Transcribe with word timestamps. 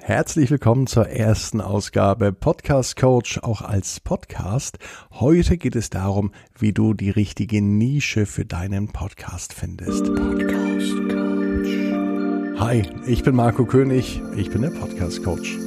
Herzlich 0.00 0.50
willkommen 0.50 0.86
zur 0.86 1.08
ersten 1.08 1.60
Ausgabe 1.60 2.32
Podcast 2.32 2.96
Coach, 2.96 3.38
auch 3.42 3.60
als 3.60 4.00
Podcast. 4.00 4.78
Heute 5.12 5.58
geht 5.58 5.76
es 5.76 5.90
darum, 5.90 6.32
wie 6.58 6.72
du 6.72 6.94
die 6.94 7.10
richtige 7.10 7.60
Nische 7.60 8.24
für 8.24 8.46
deinen 8.46 8.88
Podcast 8.88 9.52
findest. 9.52 10.06
Podcast 10.14 10.92
Coach. 11.10 12.60
Hi, 12.60 12.82
ich 13.06 13.22
bin 13.22 13.34
Marco 13.34 13.66
König, 13.66 14.22
ich 14.36 14.50
bin 14.50 14.62
der 14.62 14.70
Podcast 14.70 15.22
Coach. 15.22 15.58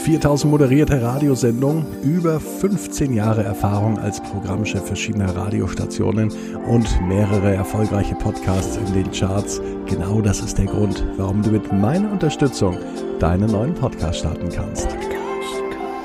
4000 0.00 0.50
moderierte 0.50 1.02
Radiosendungen, 1.02 1.84
über 2.02 2.40
15 2.40 3.12
Jahre 3.12 3.44
Erfahrung 3.44 3.98
als 3.98 4.20
Programmchef 4.20 4.84
verschiedener 4.84 5.36
Radiostationen 5.36 6.32
und 6.66 7.00
mehrere 7.06 7.54
erfolgreiche 7.54 8.14
Podcasts 8.14 8.78
in 8.78 8.94
den 8.94 9.10
Charts. 9.10 9.60
Genau 9.86 10.20
das 10.20 10.40
ist 10.40 10.58
der 10.58 10.66
Grund, 10.66 11.04
warum 11.16 11.42
du 11.42 11.50
mit 11.50 11.72
meiner 11.72 12.10
Unterstützung 12.10 12.78
deinen 13.18 13.50
neuen 13.50 13.74
Podcast 13.74 14.20
starten 14.20 14.48
kannst. 14.48 14.88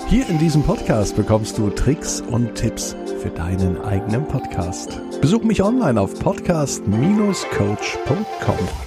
Hier 0.08 0.28
in 0.30 0.38
diesem 0.38 0.62
Podcast 0.62 1.16
bekommst 1.16 1.58
du 1.58 1.70
Tricks 1.70 2.22
und 2.22 2.54
Tipps 2.54 2.96
für 3.22 3.30
deinen 3.30 3.82
eigenen 3.82 4.28
Podcast. 4.28 5.02
Besuch 5.20 5.44
mich 5.44 5.64
online 5.64 6.00
auf 6.00 6.14
podcast-coach.com. 6.20 8.85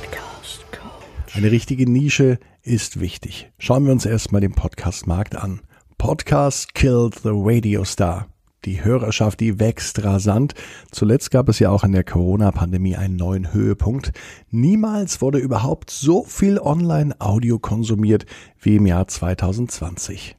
Eine 1.38 1.52
richtige 1.52 1.88
Nische 1.88 2.40
ist 2.64 2.98
wichtig. 2.98 3.52
Schauen 3.58 3.84
wir 3.84 3.92
uns 3.92 4.04
erstmal 4.04 4.40
den 4.40 4.56
Podcast-Markt 4.56 5.36
an. 5.36 5.60
Podcast 5.96 6.74
killed 6.74 7.14
the 7.14 7.30
radio 7.32 7.84
star. 7.84 8.26
Die 8.64 8.82
Hörerschaft, 8.82 9.38
die 9.38 9.60
wächst 9.60 10.02
rasant. 10.02 10.54
Zuletzt 10.90 11.30
gab 11.30 11.48
es 11.48 11.60
ja 11.60 11.70
auch 11.70 11.84
in 11.84 11.92
der 11.92 12.02
Corona-Pandemie 12.02 12.96
einen 12.96 13.14
neuen 13.14 13.52
Höhepunkt. 13.52 14.10
Niemals 14.50 15.22
wurde 15.22 15.38
überhaupt 15.38 15.90
so 15.90 16.24
viel 16.24 16.58
Online-Audio 16.58 17.60
konsumiert 17.60 18.26
wie 18.60 18.74
im 18.74 18.86
Jahr 18.86 19.06
2020. 19.06 20.36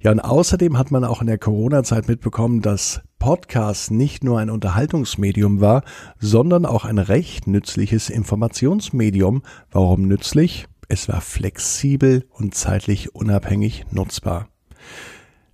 Ja, 0.00 0.10
und 0.10 0.20
außerdem 0.20 0.78
hat 0.78 0.90
man 0.90 1.04
auch 1.04 1.20
in 1.20 1.26
der 1.26 1.36
Corona-Zeit 1.36 2.08
mitbekommen, 2.08 2.62
dass 2.62 3.02
Podcast 3.20 3.92
nicht 3.92 4.24
nur 4.24 4.40
ein 4.40 4.50
Unterhaltungsmedium 4.50 5.60
war, 5.60 5.84
sondern 6.18 6.66
auch 6.66 6.84
ein 6.84 6.98
recht 6.98 7.46
nützliches 7.46 8.10
Informationsmedium. 8.10 9.42
Warum 9.70 10.08
nützlich? 10.08 10.66
Es 10.88 11.08
war 11.08 11.20
flexibel 11.20 12.24
und 12.30 12.54
zeitlich 12.56 13.14
unabhängig 13.14 13.84
nutzbar. 13.92 14.48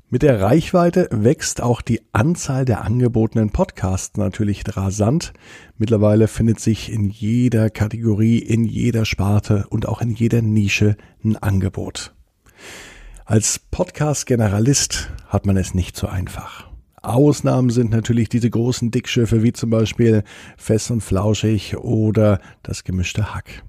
Mit 0.09 0.23
der 0.23 0.41
Reichweite 0.41 1.09
wächst 1.11 1.61
auch 1.61 1.83
die 1.83 2.01
Anzahl 2.13 2.65
der 2.65 2.85
angebotenen 2.85 3.51
Podcasts 3.51 4.17
natürlich 4.17 4.63
rasant. 4.77 5.33
Mittlerweile 5.77 6.29
findet 6.29 6.61
sich 6.61 6.93
in 6.93 7.11
jeder 7.11 7.69
Kategorie, 7.69 8.39
in 8.39 8.65
jeder 8.65 9.05
Sparte 9.05 9.67
und 9.69 9.89
auch 9.89 10.01
in 10.01 10.11
jeder 10.11 10.41
Nische 10.41 10.97
ein 11.25 11.37
Angebot. 11.37 12.15
Als 13.25 13.59
Podcast-Generalist 13.59 15.11
hat 15.27 15.47
man 15.47 15.57
es 15.57 15.75
nicht 15.75 15.97
so 15.97 16.07
einfach. 16.07 16.66
Ausnahmen 17.07 17.71
sind 17.71 17.91
natürlich 17.91 18.29
diese 18.29 18.51
großen 18.51 18.91
Dickschiffe 18.91 19.43
wie 19.43 19.53
zum 19.53 19.71
Beispiel 19.71 20.25
Fest 20.57 20.91
und 20.91 21.03
Flauschig 21.03 21.77
oder 21.77 22.41
das 22.63 22.85
gemischte 22.85 23.35
Hack. 23.35 23.63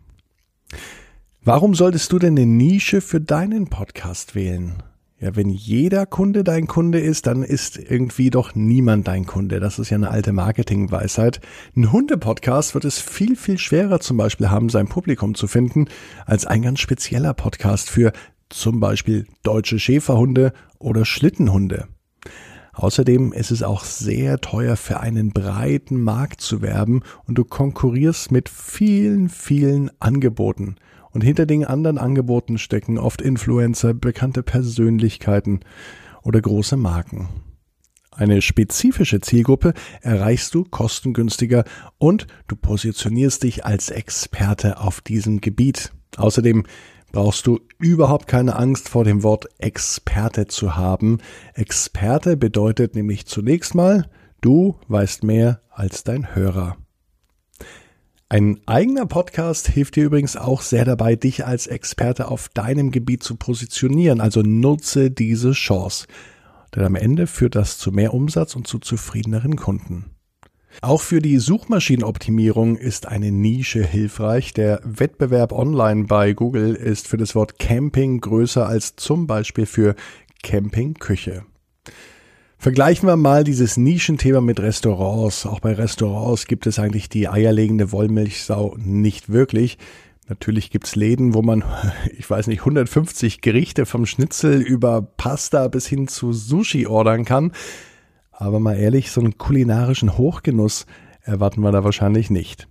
Warum 1.44 1.76
solltest 1.76 2.12
du 2.12 2.20
denn 2.20 2.38
eine 2.38 2.46
Nische 2.46 3.00
für 3.00 3.22
deinen 3.22 3.68
Podcast 3.68 4.36
wählen? 4.36 4.84
Ja, 5.20 5.36
wenn 5.36 5.50
jeder 5.50 6.06
Kunde 6.06 6.44
dein 6.44 6.68
Kunde 6.68 7.00
ist, 7.00 7.26
dann 7.26 7.42
ist 7.42 7.78
irgendwie 7.78 8.30
doch 8.30 8.54
niemand 8.54 9.08
dein 9.08 9.26
Kunde. 9.26 9.60
Das 9.60 9.80
ist 9.80 9.90
ja 9.90 9.96
eine 9.96 10.12
alte 10.12 10.32
Marketingweisheit. 10.32 11.42
Ein 11.76 11.92
Hunde-Podcast 11.92 12.76
wird 12.76 12.86
es 12.86 13.00
viel, 13.00 13.36
viel 13.36 13.58
schwerer 13.58 14.00
zum 14.00 14.18
Beispiel 14.18 14.52
haben, 14.52 14.70
sein 14.70 14.88
Publikum 14.88 15.34
zu 15.34 15.48
finden, 15.48 15.88
als 16.28 16.46
ein 16.46 16.62
ganz 16.62 16.82
spezieller 16.82 17.34
Podcast 17.34 17.90
für 17.90 18.12
zum 18.50 18.80
Beispiel 18.80 19.26
deutsche 19.42 19.80
Schäferhunde 19.80 20.54
oder 20.78 21.04
Schlittenhunde. 21.04 21.88
Außerdem 22.78 23.34
ist 23.34 23.50
es 23.50 23.64
auch 23.64 23.84
sehr 23.84 24.40
teuer 24.40 24.76
für 24.76 25.00
einen 25.00 25.32
breiten 25.32 26.00
Markt 26.00 26.42
zu 26.42 26.62
werben 26.62 27.02
und 27.26 27.36
du 27.36 27.44
konkurrierst 27.44 28.32
mit 28.32 28.50
vielen, 28.50 29.30
vielen 29.30 29.90
Angeboten. 30.00 30.76
Und 31.10 31.22
hinter 31.22 31.48
den 31.48 31.66
anderen 31.66 31.98
Angeboten 31.98 32.60
stecken 32.60 33.00
oft 33.00 33.24
Influencer, 33.24 33.96
bekannte 33.96 34.44
Persönlichkeiten 34.44 35.62
oder 36.22 36.40
große 36.40 36.78
Marken. 36.78 37.30
Eine 38.12 38.44
spezifische 38.44 39.22
Zielgruppe 39.22 39.74
erreichst 40.02 40.54
du 40.54 40.64
kostengünstiger 40.64 41.64
und 41.98 42.28
du 42.48 42.56
positionierst 42.56 43.42
dich 43.42 43.66
als 43.66 43.90
Experte 43.90 44.80
auf 44.80 45.02
diesem 45.02 45.42
Gebiet. 45.42 45.94
Außerdem 46.16 46.64
brauchst 47.12 47.48
du 47.48 47.60
überhaupt 47.80 48.28
keine 48.28 48.56
Angst 48.56 48.90
vor 48.90 49.04
dem 49.04 49.24
Wort 49.24 49.48
Experte 49.60 50.48
zu 50.48 50.76
haben. 50.76 51.20
Experte 51.54 52.38
bedeutet 52.38 52.96
nämlich 52.96 53.26
zunächst 53.26 53.76
mal, 53.76 54.10
du 54.42 54.76
weißt 54.88 55.24
mehr 55.24 55.62
als 55.70 56.04
dein 56.04 56.36
Hörer. 56.36 56.78
Ein 58.30 58.60
eigener 58.66 59.06
Podcast 59.06 59.70
hilft 59.70 59.96
dir 59.96 60.04
übrigens 60.04 60.36
auch 60.36 60.62
sehr 60.62 60.84
dabei, 60.84 61.16
dich 61.16 61.46
als 61.46 61.66
Experte 61.66 62.28
auf 62.28 62.50
deinem 62.50 62.92
Gebiet 62.92 63.24
zu 63.24 63.36
positionieren. 63.36 64.20
Also 64.20 64.42
nutze 64.42 65.10
diese 65.12 65.54
Chance. 65.54 66.08
Denn 66.76 66.84
am 66.84 66.96
Ende 66.96 67.26
führt 67.26 67.56
das 67.56 67.78
zu 67.78 67.94
mehr 67.94 68.14
Umsatz 68.14 68.56
und 68.58 68.68
zu 68.68 68.80
zufriedeneren 68.80 69.56
Kunden. 69.56 70.17
Auch 70.82 71.02
für 71.02 71.22
die 71.22 71.40
Suchmaschinenoptimierung 71.40 72.78
ist 72.78 73.08
eine 73.08 73.32
Nische 73.32 73.84
hilfreich. 73.84 74.54
Der 74.54 74.80
Wettbewerb 74.84 75.52
online 75.52 76.06
bei 76.06 76.34
Google 76.34 76.76
ist 76.76 77.08
für 77.08 77.18
das 77.18 77.34
Wort 77.34 77.58
Camping 77.58 78.22
größer 78.22 78.68
als 78.68 78.96
zum 78.96 79.26
Beispiel 79.26 79.66
für 79.66 79.96
Campingküche. 80.44 81.44
Vergleichen 82.60 83.08
wir 83.08 83.18
mal 83.18 83.44
dieses 83.44 83.78
Nischenthema 83.78 84.40
mit 84.42 84.60
Restaurants. 84.60 85.48
Auch 85.48 85.60
bei 85.60 85.74
Restaurants 85.74 86.46
gibt 86.46 86.68
es 86.68 86.78
eigentlich 86.78 87.10
die 87.10 87.28
eierlegende 87.28 87.92
Wollmilchsau 87.92 88.76
nicht 88.78 89.30
wirklich. 89.30 89.80
Natürlich 90.30 90.70
gibt's 90.70 90.96
Läden, 90.96 91.34
wo 91.34 91.42
man, 91.42 91.64
ich 92.18 92.30
weiß 92.30 92.48
nicht, 92.48 92.60
150 92.60 93.42
Gerichte 93.42 93.88
vom 93.88 94.06
Schnitzel 94.06 94.62
über 94.62 95.02
Pasta 95.02 95.68
bis 95.70 95.88
hin 95.88 96.08
zu 96.08 96.34
Sushi 96.34 96.86
ordern 96.86 97.26
kann. 97.26 97.52
Aber 98.40 98.60
mal 98.60 98.78
ehrlich, 98.78 99.10
so 99.10 99.20
einen 99.20 99.40
kulinarischen 99.40 100.16
Hochgenuss 100.16 100.86
erwarten 101.24 101.62
wir 101.62 101.72
da 101.72 101.84
wahrscheinlich 101.84 102.30
nicht. 102.30 102.68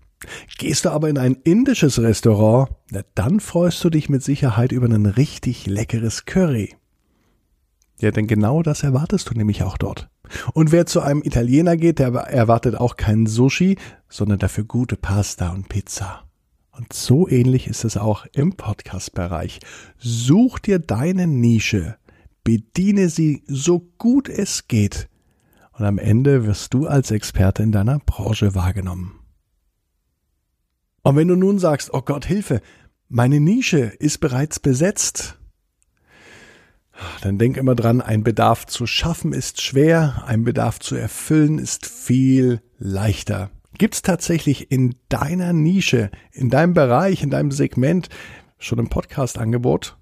Gehst 0.59 0.84
du 0.84 0.91
aber 0.91 1.09
in 1.09 1.19
ein 1.19 1.34
indisches 1.43 2.00
Restaurant, 2.00 2.71
na, 2.93 3.00
dann 3.16 3.41
freust 3.41 3.82
du 3.82 3.91
dich 3.91 4.09
mit 4.09 4.22
Sicherheit 4.22 4.71
über 4.71 4.87
ein 4.87 5.06
richtig 5.06 5.66
leckeres 5.66 6.25
Curry. 6.25 6.76
Ja, 7.99 8.12
denn 8.12 8.28
genau 8.28 8.62
das 8.62 8.84
erwartest 8.84 9.28
du 9.28 9.34
nämlich 9.34 9.65
auch 9.65 9.76
dort. 9.76 10.09
Und 10.53 10.71
wer 10.71 10.87
zu 10.87 11.00
einem 11.00 11.22
Italiener 11.25 11.76
geht, 11.76 11.99
der 11.99 12.15
erwartet 12.15 12.76
auch 12.76 12.97
kein 12.97 13.26
Sushi, 13.26 13.76
sondern 14.09 14.38
dafür 14.38 14.65
gute 14.65 14.97
Pasta 14.97 15.50
und 15.50 15.69
Pizza. 15.69 16.22
Und 16.71 16.93
so 16.93 17.28
ähnlich 17.28 17.66
ist 17.66 17.84
es 17.84 17.97
auch 17.97 18.25
im 18.32 18.53
Podcast-Bereich. 18.53 19.59
Such 19.99 20.60
dir 20.60 20.78
deine 20.78 21.26
Nische, 21.26 21.97
bediene 22.44 23.09
sie 23.09 23.43
so 23.49 23.81
gut 23.99 24.28
es 24.28 24.69
geht 24.69 25.09
und 25.78 25.84
am 25.84 25.98
Ende 25.98 26.47
wirst 26.47 26.72
du 26.75 26.87
als 26.87 27.10
Experte 27.10 27.62
in 27.62 27.72
deiner 27.72 27.98
Branche 27.98 28.54
wahrgenommen. 28.54 29.19
Und 31.03 31.16
wenn 31.16 31.28
du 31.28 31.37
nun 31.37 31.59
sagst, 31.59 31.92
oh 31.92 32.03
Gott, 32.03 32.25
Hilfe, 32.25 32.60
meine 33.09 33.41
Nische 33.41 33.78
ist 33.78 34.19
bereits 34.19 34.59
besetzt, 34.59 35.38
dann 37.20 37.38
denk 37.38 37.56
immer 37.56 37.75
dran, 37.75 38.00
ein 38.00 38.25
Bedarf 38.25 38.66
zu 38.66 38.87
schaffen 38.87 39.32
ist 39.32 39.60
schwer, 39.60 40.25
ein 40.26 40.44
Bedarf 40.44 40.81
zu 40.81 40.97
erfüllen 40.97 41.59
ist 41.59 41.87
viel 41.87 42.62
leichter. 42.78 43.50
Gibt 43.78 43.94
es 43.94 44.03
tatsächlich 44.03 44.72
in 44.72 44.97
deiner 45.10 45.53
Nische, 45.53 46.10
in 46.32 46.48
deinem 46.48 46.72
Bereich, 46.72 47.22
in 47.22 47.31
deinem 47.31 47.50
Segment 47.50 48.08
schon 48.58 48.81
ein 48.81 48.88
Podcast-Angebot? 48.88 49.99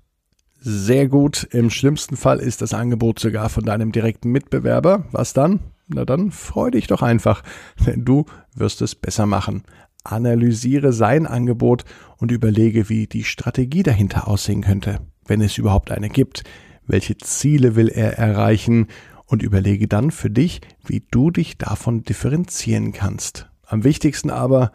Sehr 0.66 1.08
gut. 1.08 1.44
Im 1.50 1.70
schlimmsten 1.70 2.16
Fall 2.16 2.38
ist 2.38 2.62
das 2.62 2.72
Angebot 2.72 3.18
sogar 3.18 3.48
von 3.48 3.64
deinem 3.64 3.92
direkten 3.92 4.30
Mitbewerber. 4.30 5.04
Was 5.12 5.32
dann? 5.32 5.60
Na 5.88 6.04
dann 6.04 6.30
freu 6.30 6.70
dich 6.70 6.86
doch 6.86 7.02
einfach, 7.02 7.42
denn 7.86 8.04
du 8.04 8.24
wirst 8.54 8.80
es 8.80 8.94
besser 8.94 9.26
machen. 9.26 9.64
Analysiere 10.04 10.92
sein 10.92 11.26
Angebot 11.26 11.84
und 12.16 12.30
überlege, 12.30 12.88
wie 12.88 13.06
die 13.06 13.24
Strategie 13.24 13.82
dahinter 13.82 14.26
aussehen 14.26 14.62
könnte, 14.62 15.00
wenn 15.26 15.40
es 15.42 15.58
überhaupt 15.58 15.90
eine 15.90 16.08
gibt 16.08 16.44
welche 16.86 17.16
Ziele 17.18 17.76
will 17.76 17.88
er 17.88 18.18
erreichen 18.18 18.88
und 19.26 19.42
überlege 19.42 19.88
dann 19.88 20.10
für 20.10 20.30
dich, 20.30 20.60
wie 20.84 21.02
du 21.10 21.30
dich 21.30 21.56
davon 21.56 22.02
differenzieren 22.02 22.92
kannst. 22.92 23.48
Am 23.66 23.84
wichtigsten 23.84 24.30
aber, 24.30 24.72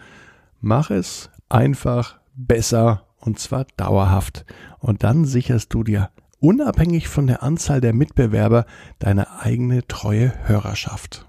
mach 0.60 0.90
es 0.90 1.30
einfach 1.50 2.20
besser 2.36 3.06
und 3.20 3.40
zwar 3.40 3.66
dauerhaft. 3.78 4.46
Und 4.80 5.04
dann 5.04 5.26
sicherst 5.26 5.74
du 5.74 5.84
dir 5.84 6.10
unabhängig 6.40 7.08
von 7.08 7.28
der 7.28 7.44
Anzahl 7.44 7.82
der 7.82 7.94
Mitbewerber 7.94 8.66
deine 9.00 9.40
eigene 9.40 9.86
treue 9.88 10.34
Hörerschaft. 10.48 11.28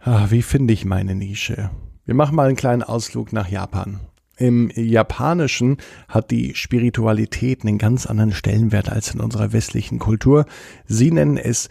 Ah, 0.00 0.26
wie 0.30 0.42
finde 0.42 0.72
ich 0.72 0.84
meine 0.84 1.14
Nische? 1.14 1.70
Wir 2.06 2.14
machen 2.14 2.34
mal 2.34 2.48
einen 2.48 2.56
kleinen 2.56 2.82
Ausflug 2.82 3.32
nach 3.32 3.48
Japan. 3.48 4.00
Im 4.36 4.70
Japanischen 4.74 5.76
hat 6.08 6.30
die 6.30 6.54
Spiritualität 6.54 7.62
einen 7.62 7.76
ganz 7.76 8.06
anderen 8.06 8.32
Stellenwert 8.32 8.88
als 8.88 9.12
in 9.12 9.20
unserer 9.20 9.52
westlichen 9.52 9.98
Kultur. 9.98 10.46
Sie 10.86 11.10
nennen 11.10 11.36
es 11.36 11.68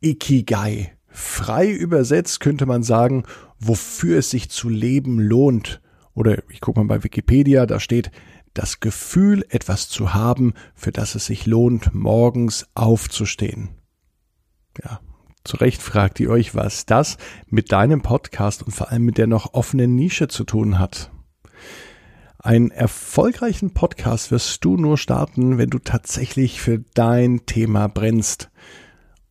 Ikigai. 0.00 0.92
Frei 1.08 1.68
übersetzt 1.68 2.38
könnte 2.38 2.66
man 2.66 2.84
sagen, 2.84 3.24
wofür 3.58 4.18
es 4.18 4.30
sich 4.30 4.48
zu 4.48 4.68
leben 4.68 5.18
lohnt. 5.18 5.80
Oder 6.14 6.42
ich 6.48 6.60
gucke 6.60 6.80
mal 6.80 6.86
bei 6.86 7.04
Wikipedia, 7.04 7.66
da 7.66 7.80
steht 7.80 8.10
das 8.54 8.80
Gefühl, 8.80 9.44
etwas 9.48 9.88
zu 9.88 10.14
haben, 10.14 10.54
für 10.74 10.92
das 10.92 11.14
es 11.14 11.26
sich 11.26 11.46
lohnt, 11.46 11.94
morgens 11.94 12.66
aufzustehen. 12.74 13.70
Ja, 14.82 15.00
zu 15.42 15.56
Recht 15.58 15.82
fragt 15.82 16.20
ihr 16.20 16.30
euch, 16.30 16.54
was 16.54 16.86
das 16.86 17.18
mit 17.48 17.72
deinem 17.72 18.00
Podcast 18.00 18.62
und 18.62 18.72
vor 18.72 18.90
allem 18.90 19.04
mit 19.04 19.18
der 19.18 19.26
noch 19.26 19.54
offenen 19.54 19.94
Nische 19.94 20.28
zu 20.28 20.44
tun 20.44 20.78
hat. 20.78 21.10
Einen 22.38 22.70
erfolgreichen 22.70 23.72
Podcast 23.72 24.30
wirst 24.30 24.64
du 24.64 24.76
nur 24.76 24.98
starten, 24.98 25.58
wenn 25.58 25.70
du 25.70 25.78
tatsächlich 25.78 26.60
für 26.60 26.78
dein 26.94 27.46
Thema 27.46 27.88
brennst. 27.88 28.50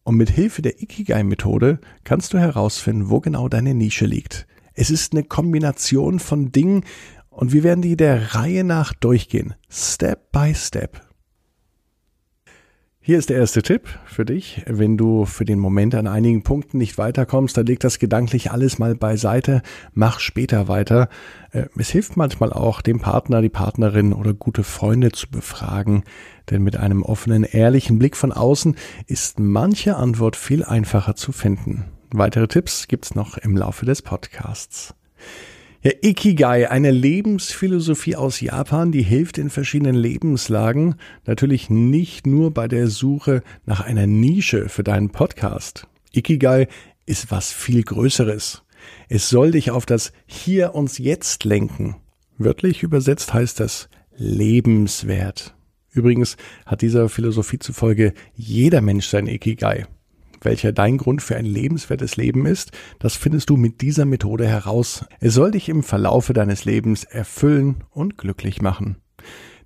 Und 0.04 0.16
mit 0.16 0.30
Hilfe 0.30 0.62
der 0.62 0.82
Ikigai-Methode 0.82 1.80
kannst 2.04 2.34
du 2.34 2.40
herausfinden, 2.40 3.10
wo 3.10 3.20
genau 3.20 3.48
deine 3.50 3.74
Nische 3.74 4.06
liegt. 4.06 4.48
Es 4.74 4.90
ist 4.90 5.14
eine 5.14 5.24
Kombination 5.24 6.20
von 6.20 6.52
Dingen 6.52 6.84
und 7.30 7.54
wir 7.54 7.64
werden 7.64 7.82
die 7.82 7.98
der 7.98 8.36
Reihe 8.36 8.64
nach 8.64 8.94
durchgehen. 8.94 9.56
Step 9.70 10.32
by 10.32 10.54
Step. 10.56 11.02
Hier 13.06 13.20
ist 13.20 13.30
der 13.30 13.36
erste 13.36 13.62
Tipp 13.62 13.90
für 14.06 14.24
dich. 14.24 14.64
Wenn 14.66 14.96
du 14.96 15.26
für 15.26 15.44
den 15.44 15.60
Moment 15.60 15.94
an 15.94 16.08
einigen 16.08 16.44
Punkten 16.44 16.78
nicht 16.78 16.98
weiterkommst, 16.98 17.58
dann 17.58 17.66
leg 17.66 17.82
das 17.82 18.00
gedanklich 18.00 18.52
alles 18.52 18.80
mal 18.80 18.96
beiseite, 18.96 19.62
mach 19.92 20.22
später 20.22 20.70
weiter. 20.70 21.10
Äh, 21.52 21.66
es 21.78 21.90
hilft 21.90 22.16
manchmal 22.16 22.54
auch, 22.54 22.80
den 22.80 23.00
Partner, 23.00 23.42
die 23.42 23.50
Partnerin 23.50 24.14
oder 24.14 24.34
gute 24.34 24.64
Freunde 24.64 25.12
zu 25.12 25.30
befragen, 25.30 26.06
denn 26.50 26.64
mit 26.64 26.78
einem 26.78 27.04
offenen, 27.04 27.44
ehrlichen 27.44 28.00
Blick 28.00 28.16
von 28.16 28.32
außen 28.32 28.78
ist 29.06 29.38
manche 29.38 29.98
Antwort 29.98 30.38
viel 30.38 30.64
einfacher 30.64 31.18
zu 31.18 31.34
finden. 31.34 31.84
Weitere 32.16 32.48
Tipps 32.48 32.88
gibt's 32.88 33.16
noch 33.16 33.40
im 33.40 33.58
Laufe 33.58 33.88
des 33.88 34.04
Podcasts. 34.04 34.94
Ja, 35.82 35.90
Ikigai, 36.04 36.70
eine 36.70 36.92
Lebensphilosophie 36.92 38.16
aus 38.16 38.40
Japan, 38.40 38.92
die 38.92 39.02
hilft 39.02 39.40
in 39.40 39.50
verschiedenen 39.50 39.96
Lebenslagen, 39.96 40.98
natürlich 41.26 41.72
nicht 41.72 42.28
nur 42.28 42.54
bei 42.54 42.68
der 42.68 42.88
Suche 42.88 43.42
nach 43.66 43.82
einer 43.82 44.06
Nische 44.06 44.70
für 44.70 44.84
deinen 44.84 45.10
Podcast. 45.10 45.88
Ikigai 46.12 46.68
ist 47.08 47.32
was 47.32 47.52
viel 47.52 47.82
Größeres. 47.82 48.62
Es 49.10 49.30
soll 49.30 49.50
dich 49.50 49.72
auf 49.72 49.88
das 49.88 50.14
Hier 50.28 50.76
und 50.76 51.00
Jetzt 51.00 51.46
lenken. 51.46 51.96
Wörtlich 52.38 52.84
übersetzt 52.84 53.34
heißt 53.34 53.60
das 53.60 53.90
lebenswert. 54.16 55.56
Übrigens 55.90 56.38
hat 56.68 56.84
dieser 56.84 57.10
Philosophie 57.10 57.58
zufolge 57.58 58.14
jeder 58.36 58.82
Mensch 58.82 59.08
sein 59.08 59.26
Ikigai 59.26 59.88
welcher 60.46 60.72
dein 60.72 60.98
Grund 60.98 61.22
für 61.22 61.36
ein 61.36 61.46
lebenswertes 61.46 62.18
Leben 62.18 62.46
ist, 62.46 62.72
das 63.00 63.16
findest 63.16 63.50
du 63.50 63.58
mit 63.58 63.82
dieser 63.82 64.06
Methode 64.06 64.48
heraus. 64.48 65.06
Es 65.20 65.34
soll 65.34 65.52
dich 65.52 65.70
im 65.70 65.84
Verlaufe 65.84 66.34
deines 66.34 66.66
Lebens 66.66 67.04
erfüllen 67.04 67.84
und 67.92 68.18
glücklich 68.18 68.62
machen. 68.62 68.98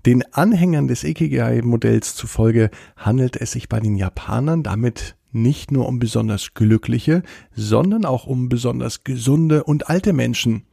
Den 0.05 0.23
Anhängern 0.33 0.87
des 0.87 1.03
Ikigai-Modells 1.03 2.15
zufolge 2.15 2.69
handelt 2.95 3.35
es 3.35 3.51
sich 3.51 3.67
bei 3.67 3.79
den 3.79 3.95
Japanern 3.95 4.63
damit 4.63 5.15
nicht 5.31 5.71
nur 5.71 5.87
um 5.87 5.99
besonders 5.99 6.53
glückliche, 6.53 7.23
sondern 7.53 8.05
auch 8.05 8.25
um 8.25 8.49
besonders 8.49 9.03
gesunde 9.03 9.63
und 9.63 9.89
alte 9.89 10.13
Menschen. 10.13 10.63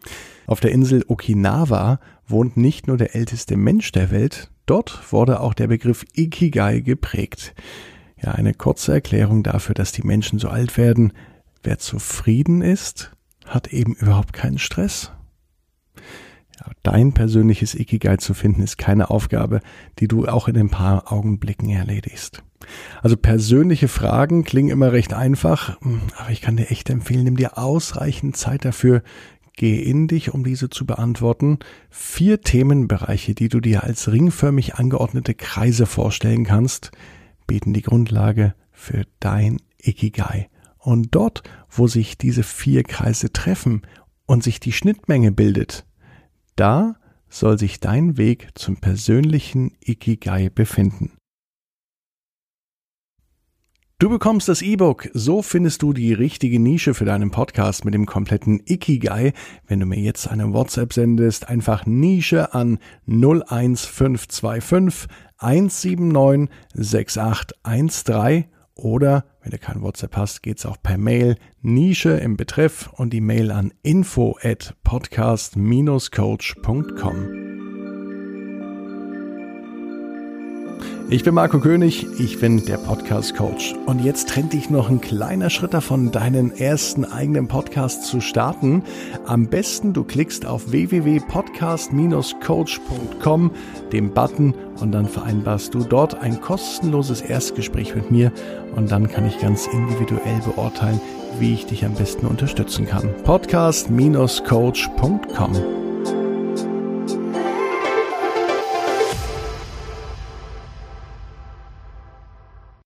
Auf 0.47 0.61
der 0.61 0.73
Insel 0.73 1.05
Okinawa 1.09 2.01
wohnt 2.27 2.57
nicht 2.57 2.87
nur 2.87 2.97
der 2.97 3.15
älteste 3.15 3.57
Mensch 3.57 3.93
der 3.93 4.11
Welt, 4.11 4.51
dort 4.67 5.13
wurde 5.13 5.41
auch 5.41 5.55
der 5.55 5.69
Begriff 5.69 6.05
Ikigai 6.15 6.81
geprägt. 6.81 7.55
Ja, 8.25 8.33
eine 8.33 8.55
kurze 8.55 8.95
Erklärung 8.95 9.43
dafür, 9.43 9.75
dass 9.75 9.93
die 9.93 10.03
Menschen 10.03 10.39
so 10.39 10.49
alt 10.49 10.79
werden. 10.79 11.13
Wer 11.63 11.79
zufrieden 11.79 12.63
ist, 12.63 13.13
hat 13.45 13.67
eben 13.67 13.95
überhaupt 13.95 14.33
keinen 14.33 14.59
Stress. 14.59 15.13
Ja, 16.59 16.73
dein 16.83 17.13
persönliches 17.13 17.75
Ikigai 17.75 18.17
zu 18.17 18.33
finden, 18.33 18.63
ist 18.63 18.79
keine 18.79 19.11
Aufgabe, 19.11 19.61
die 19.99 20.09
du 20.09 20.27
auch 20.27 20.49
in 20.49 20.57
ein 20.57 20.71
paar 20.71 21.13
Augenblicken 21.13 21.69
erledigst. 21.69 22.43
Also 23.03 23.19
persönliche 23.19 23.89
Fragen 23.89 24.45
klingen 24.45 24.71
immer 24.71 24.93
recht 24.93 25.13
einfach, 25.13 25.79
aber 26.17 26.31
ich 26.31 26.41
kann 26.41 26.57
dir 26.57 26.71
echt 26.71 26.89
empfehlen, 26.89 27.25
nimm 27.25 27.37
dir 27.37 27.59
ausreichend 27.59 28.39
Zeit 28.39 28.65
dafür, 28.65 29.03
geh 29.55 29.83
in 29.83 30.09
dich, 30.09 30.33
um 30.33 30.45
diese 30.45 30.71
zu 30.71 30.87
beantworten. 30.87 31.59
Vier 31.91 32.41
Themenbereiche, 32.41 33.35
die 33.35 33.51
du 33.51 33.61
dir 33.61 33.85
als 33.85 34.11
ringförmig 34.11 34.77
angeordnete 34.77 35.35
Kreise 35.35 35.85
vorstellen 35.85 36.45
kannst, 36.45 36.91
bieten 37.47 37.73
die 37.73 37.83
Grundlage 37.83 38.55
für 38.73 39.05
dein 39.21 39.59
Ikigai. 39.79 40.49
Und 40.79 41.15
dort, 41.15 41.43
wo 41.71 41.87
sich 41.87 42.19
diese 42.19 42.43
vier 42.43 42.83
Kreise 42.83 43.33
treffen 43.33 43.83
und 44.27 44.43
sich 44.43 44.61
die 44.61 44.73
Schnittmenge 44.73 45.33
bildet, 45.33 45.87
da 46.57 46.97
soll 47.29 47.59
sich 47.59 47.81
dein 47.81 48.17
Weg 48.17 48.49
zum 48.55 48.77
persönlichen 48.77 49.77
Ikigai 49.81 50.51
befinden. 50.51 51.13
Du 54.01 54.11
bekommst 54.11 54.49
das 54.49 54.61
E-Book. 54.61 55.09
So 55.15 55.41
findest 55.41 55.81
du 55.81 55.93
die 55.93 56.13
richtige 56.13 56.61
Nische 56.61 56.95
für 56.95 57.05
deinen 57.05 57.31
Podcast 57.31 57.85
mit 57.85 57.95
dem 57.95 58.07
kompletten 58.07 58.61
Ikigai. 58.67 59.33
Wenn 59.67 59.81
du 59.81 59.87
mir 59.87 60.01
jetzt 60.01 60.29
eine 60.29 60.53
WhatsApp 60.53 60.93
sendest, 60.93 61.49
einfach 61.49 61.87
Nische 61.87 62.53
an 62.53 62.79
01525 63.07 65.09
179 65.45 66.49
6813 66.75 68.47
oder 68.75 69.25
wenn 69.43 69.53
du 69.53 69.59
kein 69.59 69.83
WhatsApp 69.83 70.17
hast, 70.17 70.43
geht's 70.43 70.67
auch 70.67 70.79
per 70.83 70.99
Mail 70.99 71.37
Nische 71.61 72.11
im 72.13 72.37
Betreff 72.37 72.91
und 72.95 73.13
die 73.13 73.21
Mail 73.21 73.53
an 73.53 73.73
info 73.83 74.37
at 74.43 74.75
podcast-coach.com. 74.83 77.54
Ich 81.11 81.23
bin 81.23 81.35
Marco 81.35 81.61
König, 81.61 82.07
ich 82.19 82.41
bin 82.41 82.65
der 82.65 82.79
Podcast 82.79 83.37
Coach 83.37 83.75
und 83.85 84.03
jetzt 84.03 84.31
trennt 84.31 84.55
dich 84.55 84.71
noch 84.71 84.89
ein 84.89 85.03
kleiner 85.03 85.51
Schritt 85.51 85.75
davon, 85.75 86.11
deinen 86.11 86.51
ersten 86.51 87.05
eigenen 87.05 87.47
Podcast 87.47 88.05
zu 88.05 88.23
starten. 88.23 88.83
Am 89.27 89.49
besten 89.49 89.93
du 89.93 90.03
klickst 90.03 90.47
auf 90.47 90.73
www.podcast-coach.com, 90.73 93.51
den 93.93 94.15
Button 94.15 94.55
und 94.81 94.93
dann 94.93 95.07
vereinbarst 95.07 95.75
du 95.75 95.85
dort 95.85 96.15
ein 96.15 96.41
kostenloses 96.41 97.21
Erstgespräch 97.21 97.95
mit 97.95 98.11
mir 98.11 98.33
und 98.75 98.91
dann 98.91 99.09
kann 99.09 99.27
ich 99.27 99.39
ganz 99.39 99.67
individuell 99.67 100.41
beurteilen, 100.45 101.03
wie 101.39 101.53
ich 101.53 101.67
dich 101.67 101.85
am 101.85 101.93
besten 101.95 102.25
unterstützen 102.27 102.87
kann. 102.87 103.11
Podcast-coach.com 103.25 105.84